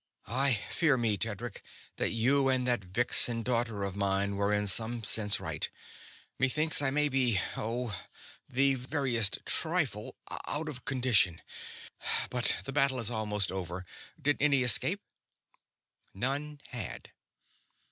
[0.25, 1.61] "I fear me, Tedric,
[1.97, 5.69] that you and that vixen daughter of mine were in some sense right.
[6.39, 7.95] Methinks I may be Oh,
[8.49, 10.15] the veriest trifle!
[10.47, 11.43] out of condition.
[12.31, 13.85] But the battle is almost over.
[14.19, 15.03] Did any escape?"
[16.15, 17.11] None had.